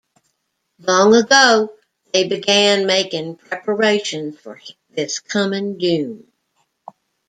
Long 0.79 1.13
ago, 1.13 1.77
they 2.11 2.27
began 2.27 2.87
making 2.87 3.35
preparations 3.35 4.35
for 4.39 4.59
this 4.89 5.19
coming 5.19 5.77
doom. 5.77 6.25